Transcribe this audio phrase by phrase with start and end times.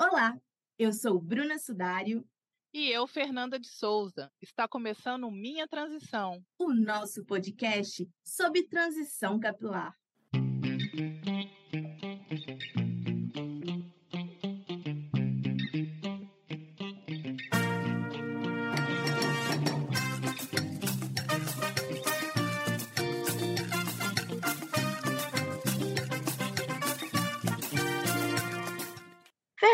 [0.00, 0.40] Olá,
[0.78, 2.24] eu sou Bruna Sudário.
[2.72, 4.30] E eu, Fernanda de Souza.
[4.40, 9.98] Está começando Minha Transição, o nosso podcast sobre transição capilar.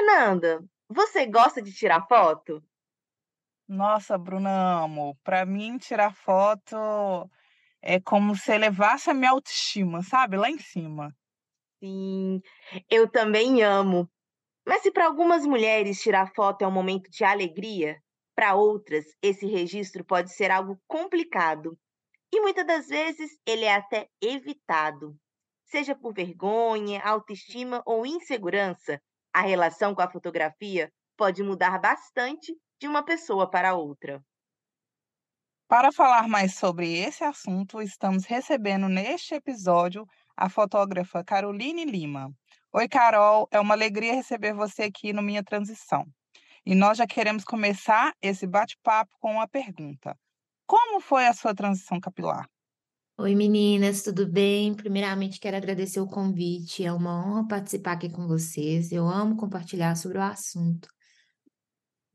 [0.04, 2.62] Fernanda, você gosta de tirar foto?
[3.66, 5.16] Nossa, Bruna, amo.
[5.24, 6.76] Para mim, tirar foto
[7.80, 10.36] é como se elevasse a minha autoestima, sabe?
[10.36, 11.16] Lá em cima.
[11.82, 12.42] Sim,
[12.90, 14.06] eu também amo.
[14.66, 17.98] Mas se para algumas mulheres tirar foto é um momento de alegria,
[18.34, 21.78] para outras esse registro pode ser algo complicado.
[22.30, 25.16] E muitas das vezes ele é até evitado.
[25.64, 29.00] Seja por vergonha, autoestima ou insegurança,
[29.34, 34.24] a relação com a fotografia pode mudar bastante de uma pessoa para outra.
[35.66, 42.30] Para falar mais sobre esse assunto, estamos recebendo neste episódio a fotógrafa Caroline Lima.
[42.72, 46.06] Oi, Carol, é uma alegria receber você aqui no Minha Transição.
[46.64, 50.16] E nós já queremos começar esse bate-papo com uma pergunta:
[50.66, 52.48] Como foi a sua transição capilar?
[53.16, 54.74] Oi, meninas, tudo bem?
[54.74, 56.84] Primeiramente, quero agradecer o convite.
[56.84, 58.90] É uma honra participar aqui com vocês.
[58.90, 60.88] Eu amo compartilhar sobre o assunto.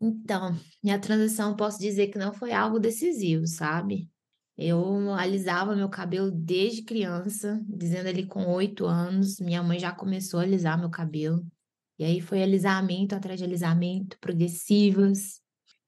[0.01, 4.09] Então, minha transição, posso dizer que não foi algo decisivo, sabe?
[4.57, 9.39] Eu alisava meu cabelo desde criança, dizendo ali com oito anos.
[9.39, 11.45] Minha mãe já começou a alisar meu cabelo.
[11.97, 15.41] E aí foi alisamento atrás de alisamento, progressivas.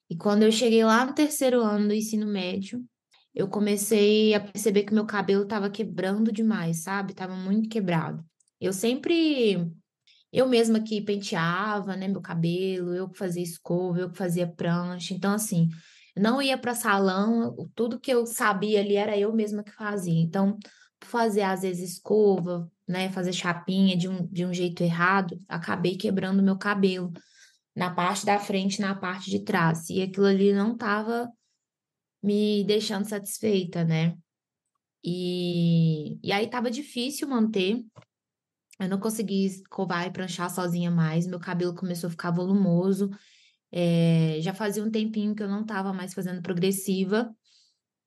[0.10, 2.82] E quando eu cheguei lá no terceiro ano do ensino médio,
[3.34, 7.14] eu comecei a perceber que meu cabelo estava quebrando demais, sabe?
[7.14, 8.24] Tava muito quebrado.
[8.60, 9.68] Eu sempre,
[10.32, 15.14] eu mesma que penteava, né, meu cabelo, eu que fazia escova, eu que fazia prancha.
[15.14, 15.70] Então, assim,
[16.16, 20.20] não ia para salão, tudo que eu sabia ali era eu mesma que fazia.
[20.22, 20.58] Então,
[21.02, 26.44] fazer às vezes escova, né, fazer chapinha de um, de um jeito errado, acabei quebrando
[26.44, 27.12] meu cabelo
[27.76, 29.90] na parte da frente, na parte de trás.
[29.90, 31.30] E aquilo ali não estava
[32.22, 34.18] me deixando satisfeita, né?
[35.04, 37.84] E, e aí tava difícil manter.
[38.80, 41.28] Eu não consegui escovar e pranchar sozinha mais.
[41.28, 43.10] Meu cabelo começou a ficar volumoso.
[43.72, 47.34] É, já fazia um tempinho que eu não estava mais fazendo progressiva.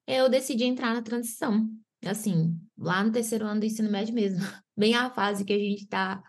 [0.07, 1.69] Eu decidi entrar na transição.
[2.05, 4.41] Assim, lá no terceiro ano do ensino médio mesmo.
[4.77, 6.23] Bem a fase que a gente está,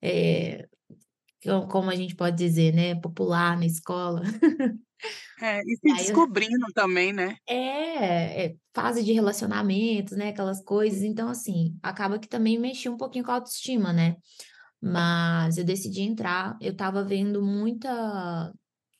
[0.00, 0.68] é,
[1.68, 2.94] como a gente pode dizer, né?
[2.94, 4.22] Popular na escola.
[5.40, 7.36] É, e se descobrindo também, né?
[7.46, 10.28] É, é, fase de relacionamentos, né?
[10.28, 11.02] Aquelas coisas.
[11.02, 14.16] Então, assim, acaba que também mexi um pouquinho com a autoestima, né?
[14.80, 18.52] Mas eu decidi entrar, eu tava vendo muita.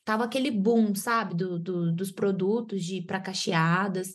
[0.05, 1.35] Tava aquele boom, sabe?
[1.35, 4.15] Do, do dos produtos de para cacheadas,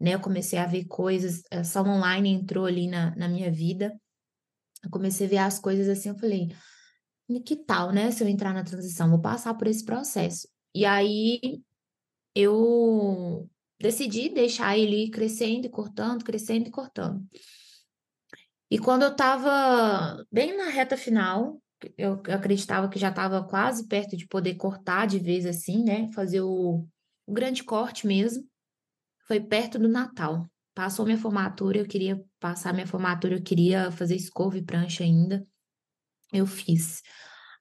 [0.00, 0.14] né?
[0.14, 3.92] Eu comecei a ver coisas, a sala online entrou ali na, na minha vida.
[4.82, 6.48] Eu comecei a ver as coisas assim, eu falei,
[7.38, 8.10] que tal, né?
[8.10, 10.48] Se eu entrar na transição, vou passar por esse processo.
[10.74, 11.62] E aí
[12.34, 13.48] eu
[13.78, 17.24] decidi deixar ele ir crescendo e cortando, crescendo e cortando.
[18.70, 21.60] E quando eu estava bem na reta final,
[21.96, 26.10] eu acreditava que já estava quase perto de poder cortar de vez assim, né?
[26.12, 26.86] Fazer o,
[27.26, 28.44] o grande corte mesmo.
[29.26, 30.48] Foi perto do Natal.
[30.74, 35.44] Passou minha formatura, eu queria passar minha formatura, eu queria fazer escova e prancha ainda.
[36.32, 37.02] Eu fiz.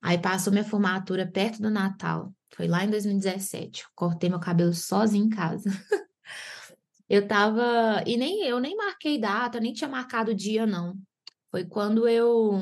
[0.01, 2.33] Aí passou minha formatura perto do Natal.
[2.55, 3.85] Foi lá em 2017.
[3.95, 5.69] Cortei meu cabelo sozinho em casa.
[7.09, 8.03] eu tava.
[8.05, 10.97] E nem eu nem marquei data, nem tinha marcado dia, não.
[11.51, 12.61] Foi quando eu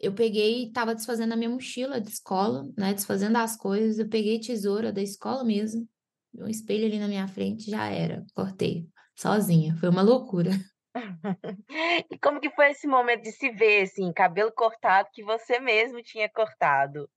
[0.00, 2.94] eu peguei e tava desfazendo a minha mochila de escola, né?
[2.94, 3.98] Desfazendo as coisas.
[3.98, 5.88] Eu peguei tesoura da escola mesmo,
[6.34, 8.24] um espelho ali na minha frente, já era.
[8.34, 8.86] Cortei,
[9.16, 9.76] sozinha.
[9.76, 10.50] Foi uma loucura.
[12.10, 16.02] e como que foi esse momento de se ver, assim, cabelo cortado que você mesmo
[16.02, 17.08] tinha cortado?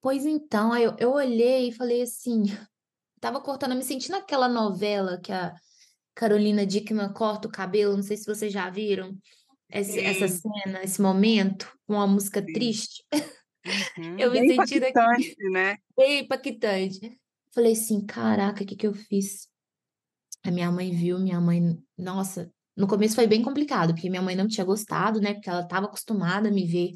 [0.00, 2.42] Pois então, eu, eu olhei e falei assim,
[3.20, 5.54] tava cortando, eu me senti naquela novela que a
[6.14, 9.16] Carolina Dickman corta o cabelo, não sei se vocês já viram
[9.70, 12.52] esse, essa cena, esse momento, com uma música Sim.
[12.52, 13.04] triste.
[13.98, 14.16] Uhum.
[14.16, 15.34] Eu me Bem senti daqui.
[15.50, 15.76] né?
[15.96, 17.18] Bem impactante.
[17.52, 19.48] Falei assim, caraca, o que que eu fiz?
[20.48, 24.36] A minha mãe viu, minha mãe, nossa, no começo foi bem complicado, porque minha mãe
[24.36, 25.34] não tinha gostado, né?
[25.34, 26.92] Porque ela estava acostumada a me ver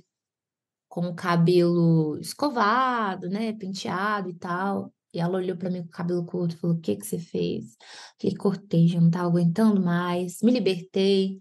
[0.88, 4.92] com o cabelo escovado, né, penteado e tal.
[5.12, 7.76] E ela olhou para mim com o cabelo curto falou: O que que você fez?
[8.20, 11.40] Falei: Cortei, já não tava aguentando mais, me libertei.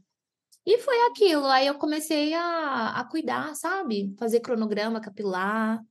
[0.66, 1.46] E foi aquilo.
[1.48, 4.16] Aí eu comecei a, a cuidar, sabe?
[4.18, 5.84] Fazer cronograma capilar.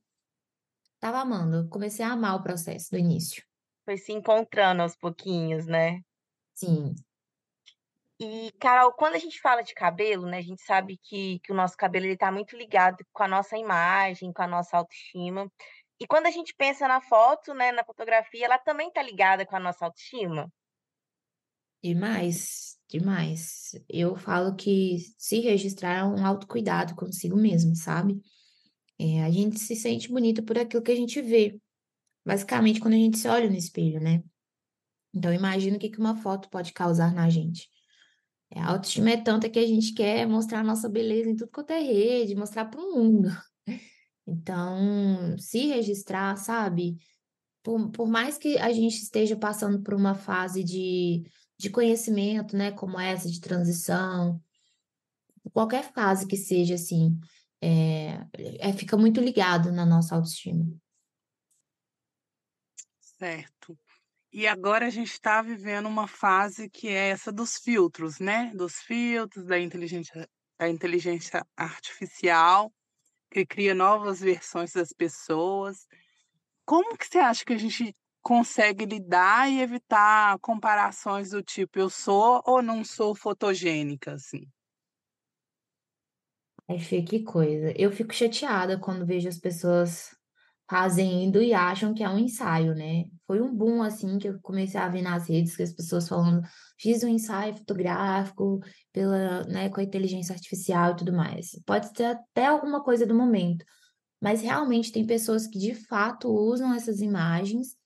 [0.99, 1.67] Tava amando.
[1.69, 3.43] Comecei a amar o processo do início.
[3.85, 6.01] Foi se encontrando aos pouquinhos, né?
[6.59, 6.93] Sim.
[8.19, 11.55] E, Carol, quando a gente fala de cabelo, né, a gente sabe que, que o
[11.55, 15.49] nosso cabelo ele tá muito ligado com a nossa imagem, com a nossa autoestima.
[15.97, 19.55] E quando a gente pensa na foto, né, na fotografia, ela também tá ligada com
[19.55, 20.51] a nossa autoestima?
[21.81, 23.71] Demais, demais.
[23.87, 28.21] Eu falo que se registrar é um autocuidado consigo mesmo, sabe?
[28.99, 31.57] É, a gente se sente bonita por aquilo que a gente vê.
[32.25, 34.21] Basicamente, quando a gente se olha no espelho, né?
[35.13, 37.69] Então, imagina o que uma foto pode causar na gente.
[38.51, 41.51] É, a autoestima é tanta que a gente quer mostrar a nossa beleza em tudo
[41.51, 43.29] quanto é rede, mostrar para o mundo.
[44.27, 46.97] Então, se registrar, sabe?
[47.63, 51.23] Por, por mais que a gente esteja passando por uma fase de,
[51.57, 52.71] de conhecimento, né?
[52.71, 54.39] Como essa, de transição,
[55.51, 57.19] qualquer fase que seja assim,
[57.61, 58.25] é,
[58.59, 60.65] é, fica muito ligado na nossa autoestima.
[62.99, 63.58] Certo.
[64.31, 68.51] E agora a gente está vivendo uma fase que é essa dos filtros, né?
[68.55, 70.29] Dos filtros, da inteligência,
[70.59, 72.71] da inteligência artificial,
[73.31, 75.87] que cria novas versões das pessoas.
[76.63, 81.89] Como que você acha que a gente consegue lidar e evitar comparações do tipo eu
[81.89, 84.45] sou ou não sou fotogênica, assim?
[86.79, 87.73] Fê, que coisa.
[87.75, 90.15] Eu fico chateada quando vejo as pessoas
[90.69, 93.05] fazendo e acham que é um ensaio, né?
[93.29, 96.41] Foi um boom, assim, que eu comecei a ver nas redes, que as pessoas falando,
[96.79, 98.59] fiz um ensaio fotográfico
[98.91, 101.51] pela, né, com a inteligência artificial e tudo mais.
[101.63, 103.63] Pode ser até alguma coisa do momento,
[104.19, 107.77] mas realmente tem pessoas que de fato usam essas imagens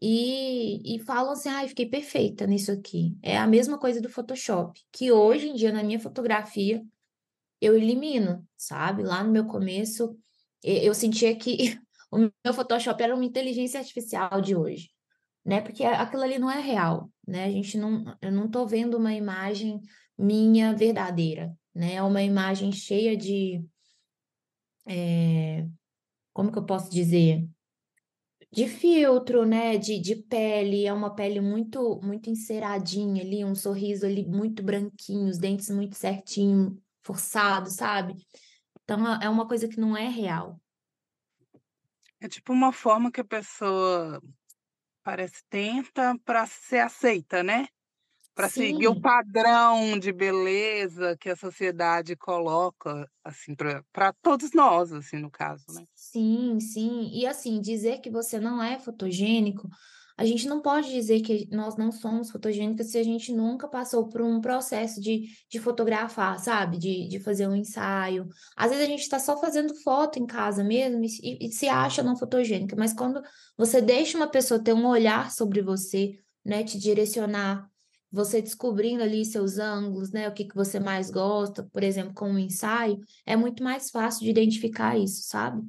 [0.00, 3.18] e, e falam assim, ai, fiquei perfeita nisso aqui.
[3.20, 6.80] É a mesma coisa do Photoshop, que hoje em dia, na minha fotografia,
[7.60, 9.02] eu elimino, sabe?
[9.02, 10.16] Lá no meu começo,
[10.62, 14.90] eu sentia que o meu Photoshop era uma inteligência artificial de hoje,
[15.44, 15.60] né?
[15.60, 17.44] Porque aquilo ali não é real, né?
[17.44, 19.80] A gente não, eu não tô vendo uma imagem
[20.16, 21.94] minha verdadeira, né?
[21.94, 23.64] É uma imagem cheia de,
[24.86, 25.66] é,
[26.32, 27.48] como que eu posso dizer?
[28.52, 29.76] De filtro, né?
[29.76, 35.28] De, de pele, é uma pele muito, muito enceradinha ali, um sorriso ali muito branquinho,
[35.28, 38.14] os dentes muito certinho, forçado, sabe?
[38.82, 40.60] Então é uma coisa que não é real.
[42.24, 44.18] É tipo uma forma que a pessoa
[45.02, 47.66] parece tenta para ser aceita, né?
[48.34, 53.54] Para seguir o padrão de beleza que a sociedade coloca, assim,
[53.92, 55.84] para todos nós, assim, no caso, né?
[55.94, 57.10] Sim, sim.
[57.12, 59.68] E assim, dizer que você não é fotogênico,
[60.16, 64.08] a gente não pode dizer que nós não somos fotogênicas se a gente nunca passou
[64.08, 66.78] por um processo de, de fotografar, sabe?
[66.78, 68.28] De, de fazer um ensaio.
[68.56, 72.02] Às vezes a gente está só fazendo foto em casa mesmo e, e se acha
[72.02, 73.20] não fotogênica, mas quando
[73.56, 77.68] você deixa uma pessoa ter um olhar sobre você, né, te direcionar,
[78.10, 82.30] você descobrindo ali seus ângulos, né, o que que você mais gosta, por exemplo, com
[82.30, 85.60] um ensaio, é muito mais fácil de identificar isso, sabe?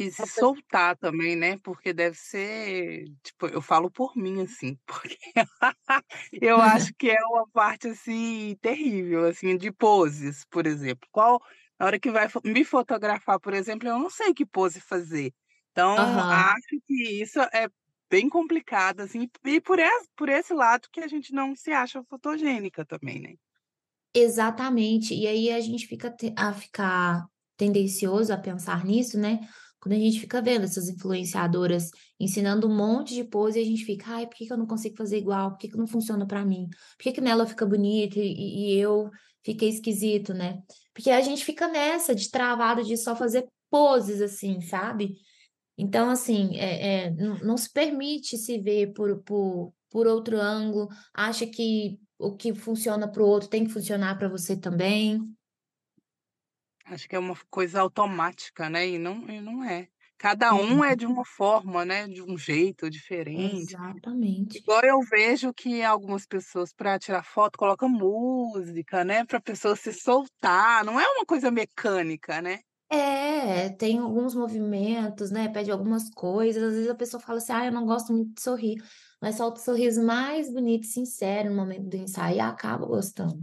[0.00, 1.58] E se soltar também, né?
[1.58, 5.18] Porque deve ser, tipo, eu falo por mim, assim, porque
[6.40, 11.06] eu acho que é uma parte, assim, terrível, assim, de poses, por exemplo.
[11.12, 11.38] Qual,
[11.78, 15.34] na hora que vai me fotografar, por exemplo, eu não sei que pose fazer.
[15.72, 16.26] Então, Aham.
[16.28, 17.68] acho que isso é
[18.10, 22.02] bem complicado, assim, e por esse, por esse lado que a gente não se acha
[22.04, 23.34] fotogênica também, né?
[24.14, 25.14] Exatamente.
[25.14, 27.26] E aí a gente fica a ficar
[27.56, 29.40] tendencioso a pensar nisso, né?
[29.80, 34.04] Quando a gente fica vendo essas influenciadoras ensinando um monte de pose a gente fica,
[34.14, 35.50] ai, por que que eu não consigo fazer igual?
[35.50, 36.68] Por que que não funciona pra mim?
[36.96, 39.08] Por que que nela fica bonito e, e eu
[39.42, 40.62] fiquei esquisito, né?
[40.92, 45.14] Porque a gente fica nessa de travado de só fazer poses assim, sabe?
[45.78, 50.88] Então, assim, é, é, não, não se permite se ver por, por, por outro ângulo,
[51.14, 55.18] acha que o que funciona para o outro tem que funcionar para você também.
[56.86, 58.86] Acho que é uma coisa automática, né?
[58.88, 59.88] E não, e não é.
[60.18, 62.06] Cada um é de uma forma, né?
[62.08, 63.76] De um jeito diferente.
[63.94, 64.62] Exatamente.
[64.62, 69.24] Igual eu vejo que algumas pessoas, para tirar foto, colocam música, né?
[69.24, 70.84] Para a pessoa se soltar.
[70.84, 72.60] Não é uma coisa mecânica, né?
[72.92, 75.48] É, tem alguns movimentos, né?
[75.48, 76.62] Pede algumas coisas.
[76.62, 78.76] Às vezes a pessoa fala assim: ah, eu não gosto muito de sorrir,
[79.22, 83.40] mas solta o sorriso mais bonito e sincero no momento do ensaio e acaba gostando.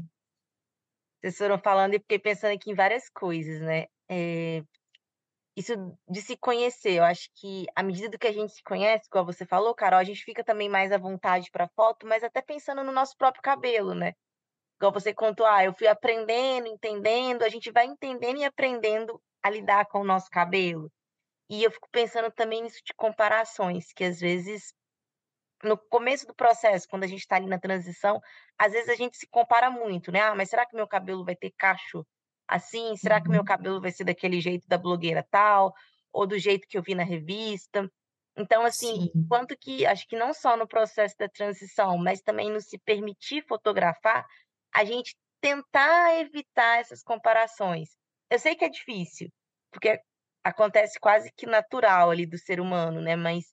[1.28, 3.88] Vocês foram falando e fiquei pensando aqui em várias coisas, né?
[4.10, 4.64] Eh,
[5.58, 5.74] isso
[6.10, 9.26] de se conhecer, eu acho que à medida do que a gente se conhece, igual
[9.26, 12.84] você falou, Carol, a gente fica também mais à vontade para foto, mas até pensando
[12.84, 14.14] no nosso próprio cabelo, né?
[14.78, 19.50] igual você contou, ah, eu fui aprendendo, entendendo, a gente vai entendendo e aprendendo a
[19.50, 20.90] lidar com o nosso cabelo.
[21.50, 24.74] E eu fico pensando também nisso de comparações, que às vezes,
[25.64, 28.20] no começo do processo, quando a gente está ali na transição,
[28.58, 30.22] às vezes a gente se compara muito, né?
[30.22, 32.06] Ah, mas será que meu cabelo vai ter cacho
[32.48, 32.96] assim?
[32.98, 33.46] Será que meu Uhum.
[33.46, 35.74] cabelo vai ser daquele jeito da blogueira tal?
[36.14, 37.90] Ou do jeito que eu vi na revista?
[38.38, 39.28] Então, assim, Sim.
[39.28, 43.44] quanto que, acho que não só no processo da transição, mas também no se permitir
[43.48, 44.26] fotografar,
[44.74, 47.90] a gente tentar evitar essas comparações.
[48.30, 49.30] Eu sei que é difícil,
[49.72, 50.00] porque
[50.44, 53.16] acontece quase que natural ali do ser humano, né?
[53.16, 53.46] Mas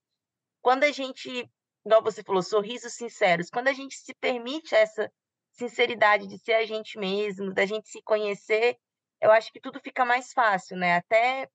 [0.62, 1.48] quando a gente,
[1.84, 5.10] igual você falou, sorrisos sinceros, quando a gente se permite essa
[5.52, 8.76] sinceridade de ser a gente mesmo, da gente se conhecer,
[9.20, 10.96] eu acho que tudo fica mais fácil, né?
[10.96, 11.48] Até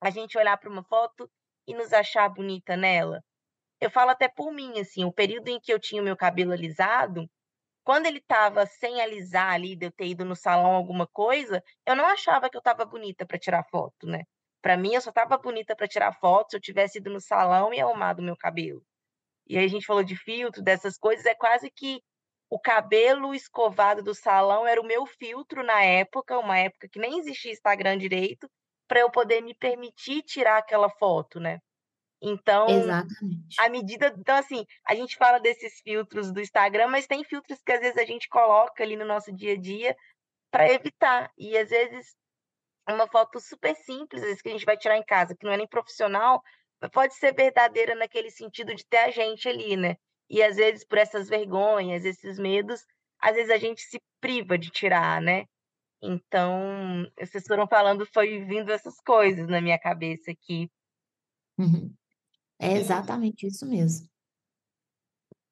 [0.00, 1.30] a gente olhar para uma foto
[1.66, 3.22] e nos achar bonita nela.
[3.80, 6.52] Eu falo até por mim, assim, o período em que eu tinha o meu cabelo
[6.52, 7.28] alisado,
[7.84, 11.94] quando ele estava sem alisar ali, de eu ter ido no salão alguma coisa, eu
[11.96, 14.24] não achava que eu estava bonita para tirar foto, né?
[14.62, 17.72] Para mim, eu só estava bonita para tirar foto se eu tivesse ido no salão
[17.72, 18.82] e arrumado o meu cabelo.
[19.46, 22.00] E aí a gente falou de filtro, dessas coisas, é quase que
[22.50, 27.18] o cabelo escovado do salão era o meu filtro na época, uma época que nem
[27.18, 28.48] existia Instagram direito,
[28.88, 31.58] para eu poder me permitir tirar aquela foto, né?
[32.22, 33.60] Então, Exatamente.
[33.60, 34.14] à medida.
[34.18, 37.98] Então, assim, a gente fala desses filtros do Instagram, mas tem filtros que às vezes
[37.98, 39.96] a gente coloca ali no nosso dia a dia
[40.50, 41.30] para evitar.
[41.36, 42.16] E às vezes
[42.88, 45.52] uma foto super simples, às vezes que a gente vai tirar em casa, que não
[45.52, 46.40] é nem profissional,
[46.92, 49.96] pode ser verdadeira naquele sentido de ter a gente ali, né?
[50.28, 52.80] E às vezes por essas vergonhas, esses medos,
[53.20, 55.44] às vezes a gente se priva de tirar, né?
[56.02, 60.70] Então, vocês foram falando, foi vindo essas coisas na minha cabeça aqui.
[61.58, 61.92] Uhum.
[62.58, 64.08] É exatamente isso mesmo.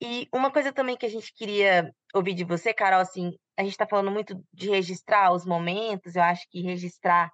[0.01, 3.73] e uma coisa também que a gente queria ouvir de você, Carol, assim, a gente
[3.73, 7.31] está falando muito de registrar os momentos, eu acho que registrar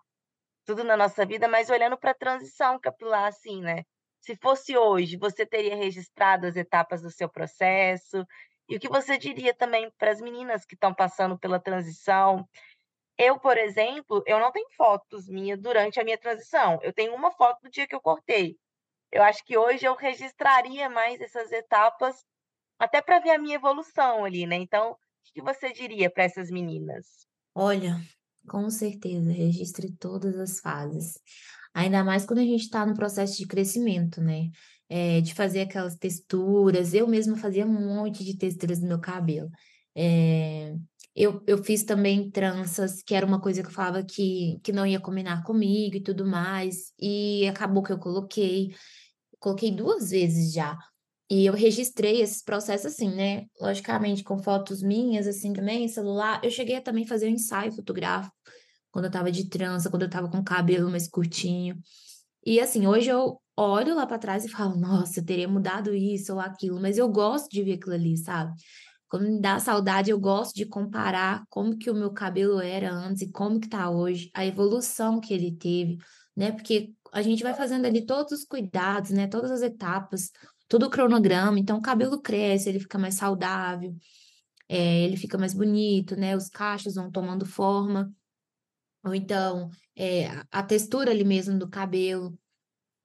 [0.65, 3.85] tudo na nossa vida, mas olhando para a transição capilar, assim, né?
[4.21, 8.25] Se fosse hoje, você teria registrado as etapas do seu processo?
[8.69, 12.47] E o que você diria também para as meninas que estão passando pela transição?
[13.19, 16.79] Eu, por exemplo, eu não tenho fotos minhas durante a minha transição.
[16.83, 18.57] Eu tenho uma foto do dia que eu cortei.
[19.13, 22.25] Eu acho que hoje eu registraria mais essas etapas,
[22.79, 24.57] até para ver a minha evolução ali, né?
[24.57, 24.97] Então, o
[25.35, 27.27] que você diria para essas meninas?
[27.55, 27.97] Olha,
[28.51, 31.21] com certeza, registre todas as fases.
[31.73, 34.51] Ainda mais quando a gente está no processo de crescimento, né?
[34.89, 36.93] Eh, de fazer aquelas texturas.
[36.93, 39.49] Eu mesma fazia um monte de texturas no meu cabelo.
[39.95, 40.75] Eh,
[41.15, 44.85] eu, eu fiz também tranças, que era uma coisa que eu falava que, que não
[44.85, 46.93] ia combinar comigo e tudo mais.
[47.01, 48.75] E acabou que eu coloquei.
[49.39, 50.77] Coloquei duas vezes já.
[51.31, 53.47] E eu registrei esses processos assim, né?
[53.61, 56.41] Logicamente, com fotos minhas, assim, também, celular.
[56.43, 58.35] Eu cheguei a também fazer um ensaio fotográfico
[58.91, 61.79] quando eu tava de trança, quando eu tava com o cabelo mais curtinho.
[62.45, 66.33] E assim, hoje eu olho lá pra trás e falo, nossa, eu teria mudado isso
[66.33, 68.53] ou aquilo, mas eu gosto de ver aquilo ali, sabe?
[69.09, 73.23] Quando me dá saudade, eu gosto de comparar como que o meu cabelo era antes
[73.23, 75.99] e como que tá hoje, a evolução que ele teve,
[76.37, 76.53] né?
[76.53, 79.27] Porque a gente vai fazendo ali todos os cuidados, né?
[79.27, 80.31] Todas as etapas,
[80.71, 83.93] todo o cronograma, então o cabelo cresce, ele fica mais saudável,
[84.69, 86.37] eh, ele fica mais bonito, né?
[86.37, 88.15] Os cachos vão tomando forma,
[89.05, 92.39] ou então eh, a textura ali mesmo do cabelo.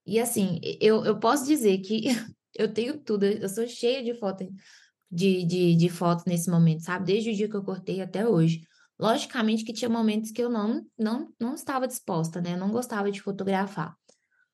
[0.06, 2.04] E assim, eu, eu posso dizer que
[2.56, 4.48] eu tenho tudo, eu sou cheia de foto,
[5.10, 7.06] de, de, de fotos nesse momento, sabe?
[7.06, 8.62] Desde o dia que eu cortei até hoje.
[9.00, 12.54] Logicamente que tinha momentos que eu não, não, não estava disposta, né?
[12.54, 13.98] Eu não gostava de fotografar.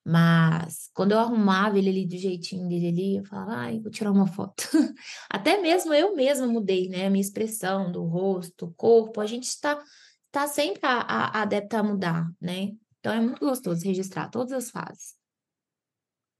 [0.04, 4.10] Mas quando eu arrumava ele ali do jeitinho dele ali, eu falava, ai, vou tirar
[4.10, 4.64] uma foto.
[5.30, 7.06] Até mesmo eu mesma mudei, né?
[7.06, 9.80] A minha expressão do rosto, corpo, a gente está
[10.32, 12.72] tá sempre a, a, adepta a mudar, né?
[12.98, 15.14] Então é muito gostoso registrar todas as fases.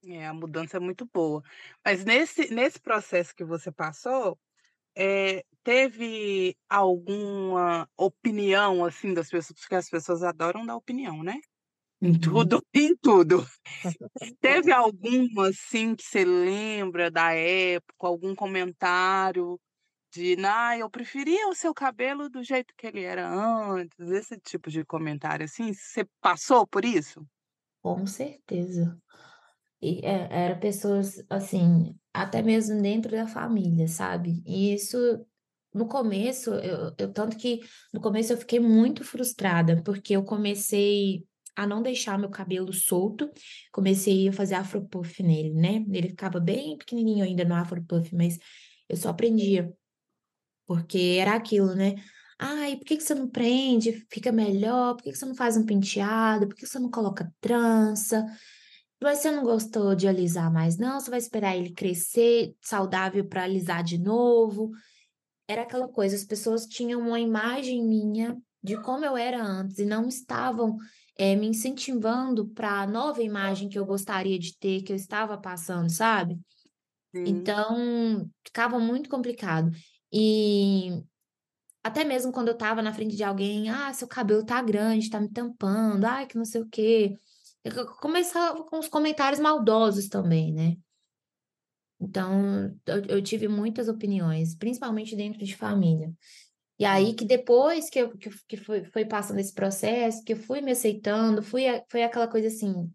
[0.04, 1.42] É, a mudança é muito boa.
[1.84, 4.36] Mas nesse, nesse processo que você passou,
[4.96, 11.40] eh, teve alguma opinião assim das pessoas, porque as pessoas adoram dar opinião, né?
[12.02, 12.18] Em Uhum.
[12.18, 13.46] tudo, em tudo.
[14.40, 19.60] Teve alguma assim que você lembra da época, algum comentário
[20.12, 24.70] de, ah, eu preferia o seu cabelo do jeito que ele era antes, esse tipo
[24.70, 27.26] de comentário assim, você passou por isso?
[27.82, 29.00] Com certeza.
[29.82, 34.42] E é, era pessoas assim, até mesmo dentro da família, sabe?
[34.46, 34.98] E isso
[35.74, 37.60] no começo, eu, eu tanto que
[37.92, 43.30] no começo eu fiquei muito frustrada, porque eu comecei a não deixar meu cabelo solto,
[43.72, 45.84] comecei a fazer afro puff nele, né?
[45.90, 48.38] Ele ficava bem pequenininho ainda no afro puff, mas
[48.88, 49.72] eu só prendia
[50.66, 51.94] Porque era aquilo, né?
[52.38, 54.06] Ai, por que que você não prende?
[54.10, 54.94] Fica melhor.
[54.96, 56.48] Por que que você não faz um penteado?
[56.48, 58.24] Por que você não coloca trança?
[59.02, 61.00] Mas você não gostou de alisar mais, não?
[61.00, 64.70] Você vai esperar ele crescer saudável para alisar de novo?
[65.48, 69.84] Era aquela coisa, as pessoas tinham uma imagem minha de como eu era antes e
[69.84, 70.78] não estavam
[71.16, 75.36] é, me incentivando para a nova imagem que eu gostaria de ter, que eu estava
[75.36, 76.38] passando, sabe?
[77.14, 77.24] Sim.
[77.26, 79.70] Então, ficava muito complicado.
[80.12, 81.02] E
[81.82, 85.20] até mesmo quando eu estava na frente de alguém, ah, seu cabelo tá grande, tá
[85.20, 87.16] me tampando, ai, que não sei o quê.
[87.64, 90.76] Eu começava com os comentários maldosos também, né?
[92.00, 96.12] Então, eu, eu tive muitas opiniões, principalmente dentro de família.
[96.82, 100.36] E aí que depois que, eu, que, que foi, foi passando esse processo, que eu
[100.36, 102.92] fui me aceitando, fui, foi aquela coisa assim,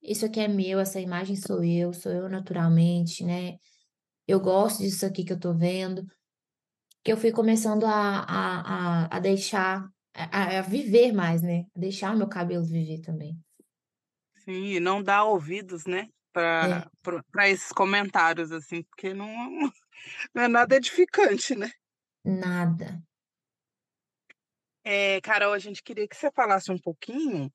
[0.00, 3.56] isso aqui é meu, essa imagem sou eu, sou eu naturalmente, né?
[4.24, 6.06] Eu gosto disso aqui que eu tô vendo.
[7.02, 11.64] Que eu fui começando a, a, a, a deixar, a, a viver mais, né?
[11.74, 13.36] A deixar o meu cabelo viver também.
[14.44, 16.06] Sim, e não dar ouvidos, né?
[16.36, 16.86] É,
[17.32, 19.26] Para esses comentários, assim, porque não,
[20.32, 21.68] não é nada edificante, né?
[22.24, 23.02] Nada.
[24.84, 27.52] É, Carol, a gente queria que você falasse um pouquinho,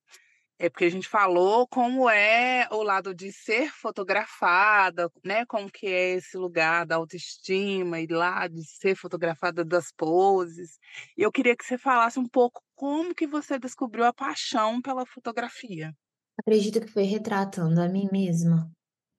[0.57, 5.45] é porque a gente falou como é o lado de ser fotografada, né?
[5.45, 10.79] Como que é esse lugar da autoestima e lá de ser fotografada das poses.
[11.17, 15.05] E eu queria que você falasse um pouco como que você descobriu a paixão pela
[15.05, 15.93] fotografia.
[16.39, 18.71] Acredito que foi retratando a mim mesma.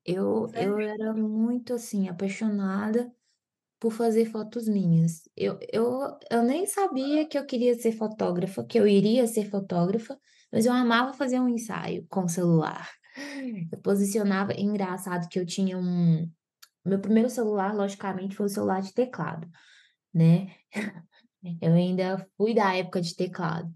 [0.05, 3.12] Eu, eu era muito assim, apaixonada
[3.79, 5.23] por fazer fotos minhas.
[5.37, 10.19] Eu, eu, eu nem sabia que eu queria ser fotógrafa, que eu iria ser fotógrafa,
[10.53, 12.89] mas eu amava fazer um ensaio com o celular.
[13.71, 16.31] Eu posicionava, engraçado que eu tinha um.
[16.85, 19.49] Meu primeiro celular, logicamente, foi o celular de teclado,
[20.15, 20.55] né?
[21.61, 23.73] Eu ainda fui da época de teclado.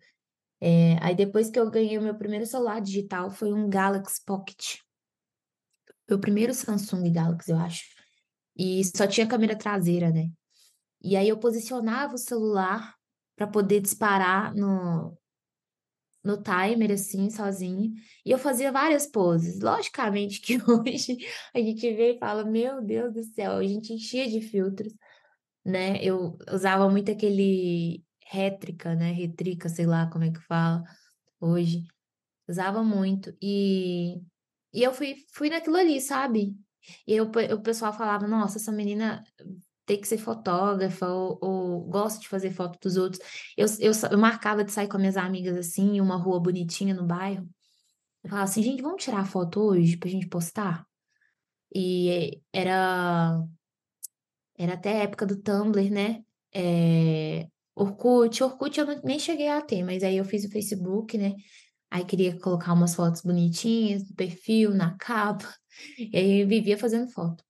[0.60, 4.78] É, aí depois que eu ganhei o meu primeiro celular digital, foi um Galaxy Pocket.
[6.06, 7.84] Foi o primeiro Samsung Galaxy, eu acho.
[8.56, 10.28] E só tinha câmera traseira, né?
[11.02, 12.94] E aí eu posicionava o celular
[13.36, 15.16] para poder disparar no,
[16.24, 17.92] no timer, assim, sozinho.
[18.24, 19.60] E eu fazia várias poses.
[19.60, 21.18] Logicamente que hoje
[21.54, 24.92] a gente vê e fala, meu Deus do céu, a gente enchia de filtros,
[25.64, 26.02] né?
[26.02, 29.12] Eu usava muito aquele rétrica, né?
[29.12, 30.84] Retrica, sei lá como é que fala
[31.40, 31.86] hoje.
[32.48, 33.36] Usava muito.
[33.42, 34.16] E,
[34.72, 36.56] e eu fui, fui naquilo ali, sabe?
[37.06, 39.22] E aí o, pe- o pessoal falava, nossa, essa menina
[39.86, 43.20] tem que ser fotógrafa ou, ou gosta de fazer foto dos outros.
[43.56, 46.94] Eu, eu, eu marcava de sair com as minhas amigas assim, em uma rua bonitinha
[46.94, 47.48] no bairro.
[48.24, 50.86] Eu falava assim, gente, vamos tirar foto hoje pra gente postar?
[51.74, 53.42] E era,
[54.56, 56.22] era até época do Tumblr, né?
[56.54, 61.34] É, Orkut, Orkut eu nem cheguei a ter, mas aí eu fiz o Facebook, né?
[61.92, 65.46] Aí queria colocar umas fotos bonitinhas no perfil, na capa.
[65.98, 67.44] E aí vivia fazendo foto.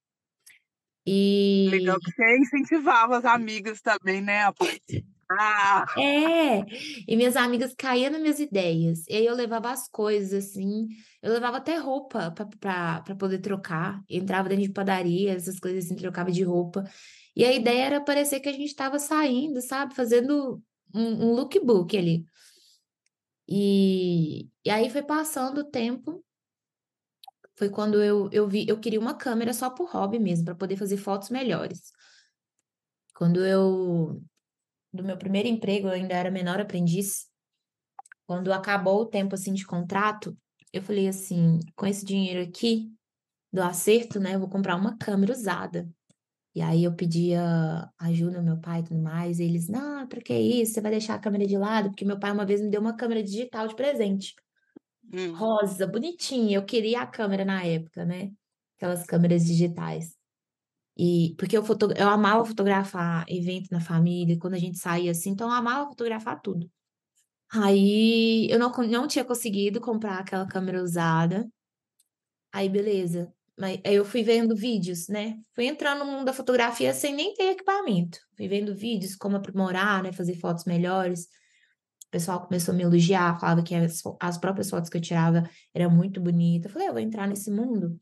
[1.07, 4.43] Legal E que você incentivava as amigas também, né?
[4.43, 5.87] A participar.
[5.97, 6.65] é,
[7.07, 9.05] e minhas amigas caíam nas minhas ideias.
[9.09, 10.89] E aí eu levava as coisas assim,
[11.23, 14.03] eu levava até roupa para poder trocar.
[14.11, 16.83] Entrava dentro de padaria, essas coisas assim, trocava de roupa.
[17.37, 19.95] E a ideia era parecer que a gente estava saindo, sabe?
[19.95, 20.61] Fazendo
[20.93, 22.25] um, um lookbook ali.
[23.55, 26.25] E, e aí foi passando o tempo.
[27.55, 30.75] Foi quando eu, eu vi, eu queria uma câmera só por hobby mesmo, para poder
[30.75, 31.93] fazer fotos melhores.
[33.15, 34.23] Quando eu,
[34.91, 37.29] do meu primeiro emprego, eu ainda era menor aprendiz.
[38.27, 40.35] Quando acabou o tempo assim de contrato,
[40.73, 42.91] eu falei assim, com esse dinheiro aqui
[43.53, 45.87] do acerto, né, eu vou comprar uma câmera usada.
[46.55, 50.21] E aí eu pedia ajuda ao meu pai e tudo mais, e eles, não, pra
[50.21, 50.75] que isso?
[50.75, 51.89] Você vai deixar a câmera de lado?
[51.91, 54.35] Porque meu pai uma vez me deu uma câmera digital de presente
[55.13, 55.33] Hum.
[55.35, 56.57] rosa, bonitinha.
[56.57, 58.33] Eu queria a câmera na época, né?
[58.77, 60.17] Aquelas câmeras digitais.
[60.97, 61.93] E porque eu, foto...
[61.93, 66.41] eu amava fotografar evento na família, quando a gente saía assim, então eu amava fotografar
[66.41, 66.71] tudo.
[67.51, 71.49] Aí eu não, não tinha conseguido comprar aquela câmera usada.
[72.53, 73.33] Aí beleza.
[73.59, 75.37] Mas aí eu fui vendo vídeos, né?
[75.55, 78.19] Fui entrando no mundo da fotografia sem nem ter equipamento.
[78.37, 80.13] Fui vendo vídeos, como aprimorar, né?
[80.13, 81.25] Fazer fotos melhores.
[82.07, 85.45] O pessoal começou a me elogiar, falava que as, as próprias fotos que eu tirava
[85.75, 86.67] eram muito bonitas.
[86.67, 87.99] Eu falei, "Ah, eu vou entrar nesse mundo,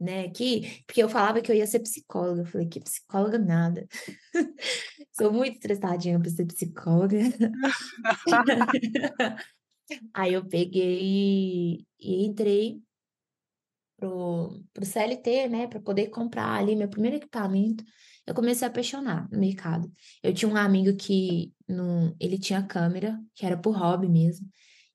[0.00, 0.28] né?
[0.30, 2.42] Que, porque eu falava que eu ia ser psicóloga.
[2.42, 3.86] Eu falei, que psicóloga nada.
[5.12, 7.18] Sou muito estressadinha para ser psicóloga.
[10.14, 12.80] Aí eu peguei e entrei
[14.02, 17.84] pro, pro CLT, né, para poder comprar ali meu primeiro equipamento,
[18.26, 19.90] eu comecei a apaixonar no mercado.
[20.22, 24.48] Eu tinha um amigo que no, ele tinha câmera, que era por hobby mesmo.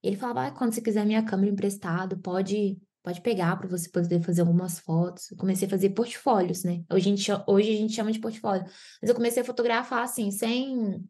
[0.03, 4.21] Ele falava, ah, quando você quiser minha câmera emprestado, pode pode pegar para você poder
[4.21, 5.31] fazer algumas fotos.
[5.31, 6.83] Eu comecei a fazer portfólios, né?
[6.91, 8.65] Hoje a gente, hoje a gente chama de portfólio.
[9.01, 11.01] Mas eu comecei a fotografar assim, sem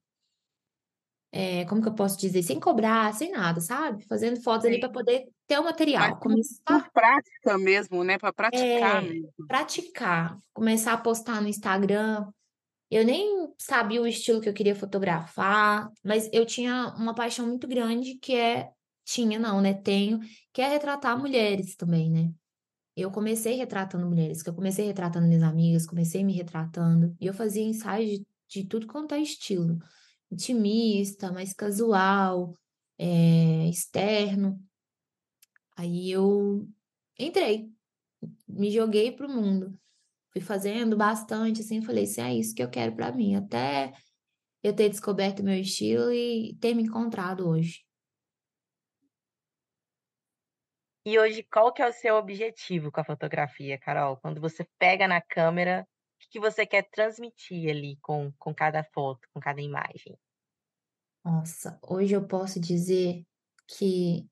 [1.31, 4.05] é, como que eu posso dizer, sem cobrar, sem nada, sabe?
[4.05, 6.17] Fazendo fotos ali para poder ter o material.
[6.17, 6.63] Começar...
[6.65, 8.17] Por prática mesmo, né?
[8.17, 9.33] Para praticar é, mesmo.
[9.47, 10.37] Praticar.
[10.53, 12.27] Começar a postar no Instagram.
[12.89, 17.67] Eu nem sabia o estilo que eu queria fotografar, mas eu tinha uma paixão muito
[17.67, 18.69] grande que é.
[19.09, 19.73] Tinha, não, né?
[19.73, 20.19] Tenho,
[20.51, 22.29] que é retratar mulheres também, né?
[22.93, 27.33] Eu comecei retratando mulheres, que eu comecei retratando minhas amigas, comecei me retratando, e eu
[27.33, 29.79] fazia ensaios de, de tudo quanto é estilo
[30.31, 32.53] intimista, mais casual,
[32.97, 34.59] é, externo.
[35.75, 36.67] Aí eu
[37.19, 37.71] entrei,
[38.47, 39.77] me joguei pro mundo.
[40.31, 43.93] Fui fazendo bastante, assim, falei, se é isso que eu quero para mim, até
[44.63, 47.85] eu ter descoberto meu estilo e ter me encontrado hoje.
[51.05, 54.17] E hoje, qual que é o seu objetivo com a fotografia, Carol?
[54.17, 55.87] Quando você pega na câmera,
[56.25, 60.17] o que você quer transmitir ali com, com cada foto, com cada imagem?
[61.23, 63.25] Nossa, hoje eu posso dizer
[63.67, 64.25] que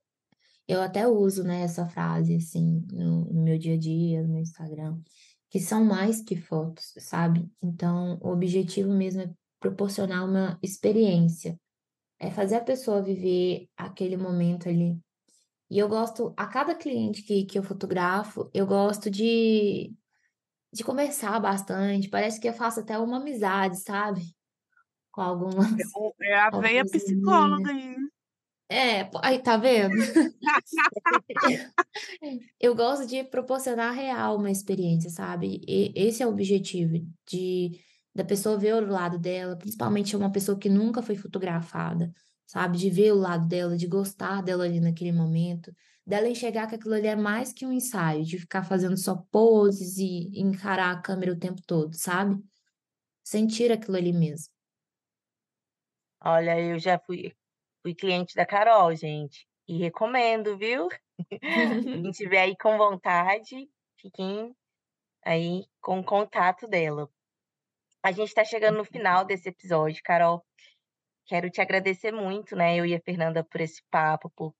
[0.67, 4.41] eu até uso, né, essa frase, assim, no, no meu dia a dia, no meu
[4.41, 4.99] Instagram,
[5.49, 7.49] que são mais que fotos, sabe?
[7.61, 11.59] Então, o objetivo mesmo é proporcionar uma experiência,
[12.19, 14.97] é fazer a pessoa viver aquele momento ali.
[15.69, 19.93] E eu gosto, a cada cliente que, que eu fotografo, eu gosto de
[20.75, 24.21] de conversar bastante, parece que eu faço até uma amizade, sabe?
[25.09, 25.71] Com algumas.
[26.21, 27.95] É, é a veia psicóloga aí.
[28.69, 29.95] É, aí tá vendo?
[32.59, 35.61] eu gosto de proporcionar real uma experiência, sabe?
[35.65, 37.79] E esse é o objetivo de
[38.13, 42.11] da pessoa ver o lado dela, principalmente uma pessoa que nunca foi fotografada,
[42.45, 42.77] sabe?
[42.77, 45.71] De ver o lado dela, de gostar dela ali naquele momento,
[46.05, 49.97] dela enxergar que aquilo ali é mais que um ensaio, de ficar fazendo só poses
[49.97, 52.41] e encarar a câmera o tempo todo, sabe?
[53.23, 54.53] Sentir aquilo ali mesmo.
[56.23, 57.33] Olha, eu já fui,
[57.81, 60.87] fui cliente da Carol, gente, e recomendo, viu?
[62.01, 64.55] Quem tiver aí com vontade, fiquem
[65.23, 67.09] aí com o contato dela.
[68.03, 70.45] A gente está chegando no final desse episódio, Carol.
[71.25, 74.53] Quero te agradecer muito, né, eu e a Fernanda, por esse papo, por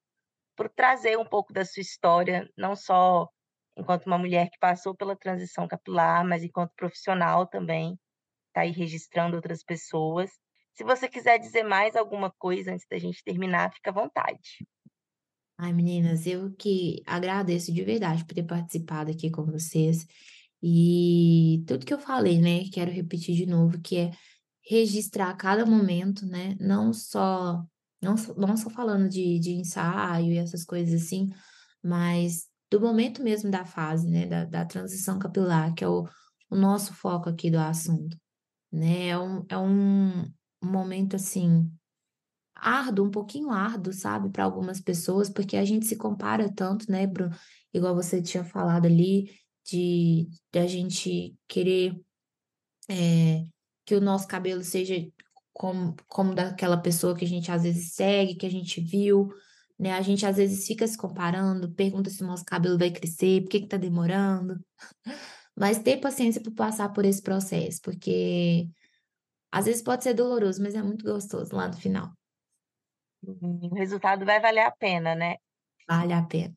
[0.56, 3.30] por trazer um pouco da sua história, não só
[3.78, 8.00] enquanto uma mulher que passou pela transição capilar, mas enquanto profissional também,
[8.48, 10.32] está aí registrando outras pessoas.
[10.74, 14.66] Se você quiser dizer mais alguma coisa antes da gente terminar, fica à vontade.
[15.58, 20.06] Ai, meninas, eu que agradeço de verdade por ter participado aqui com vocês.
[20.62, 22.64] E tudo que eu falei, né?
[22.74, 24.12] Quero repetir de novo, que é
[24.68, 26.58] registrar cada momento, né?
[26.60, 27.64] Não só
[28.06, 31.30] não, não só falando de, de ensaio e essas coisas assim,
[31.84, 36.08] mas do momento mesmo da fase, né, da, da transição capilar, que é o,
[36.50, 38.18] o nosso foco aqui do assunto,
[38.72, 40.26] né, é um, é um
[40.64, 41.72] momento, assim,
[42.56, 47.06] árduo, um pouquinho árduo, sabe, para algumas pessoas, porque a gente se compara tanto, né,
[47.06, 47.36] Bruno,
[47.74, 49.30] igual você tinha falado ali,
[49.66, 52.00] de, de a gente querer
[52.90, 53.44] é,
[53.86, 54.96] que o nosso cabelo seja
[55.56, 59.30] como, como daquela pessoa que a gente às vezes segue, que a gente viu,
[59.80, 59.94] né?
[59.94, 63.50] A gente às vezes fica se comparando, pergunta se o nosso cabelo vai crescer, por
[63.50, 64.60] que que tá demorando.
[65.56, 68.68] Mas ter paciência para passar por esse processo, porque
[69.50, 72.12] às vezes pode ser doloroso, mas é muito gostoso lá no final.
[73.24, 75.38] Uhum, o resultado vai valer a pena, né?
[75.88, 76.54] Vale a pena.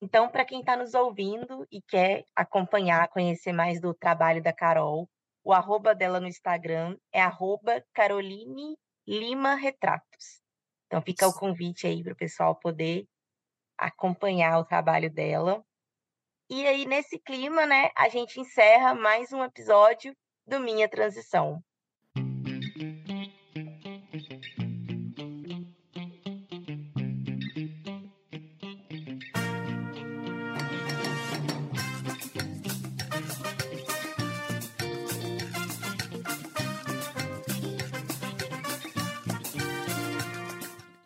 [0.00, 5.10] Então, para quem está nos ouvindo e quer acompanhar, conhecer mais do trabalho da Carol,
[5.44, 8.76] o arroba dela no Instagram é arroba Caroline
[9.06, 10.40] Lima Retratos.
[10.86, 13.06] Então fica o convite aí para o pessoal poder
[13.76, 15.62] acompanhar o trabalho dela.
[16.48, 21.62] E aí, nesse clima, né, a gente encerra mais um episódio do Minha Transição.